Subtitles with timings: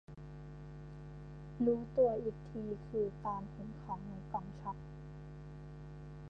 [1.65, 4.77] รู้ตัวอีกทีคือตอนเห็นของในกล่อง ช็อค